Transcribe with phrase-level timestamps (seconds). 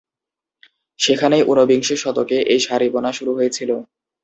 [0.99, 3.69] সেখানেই উনবিংশ শতকে এই শাড়ি বোনা শুরু হয়েছিল।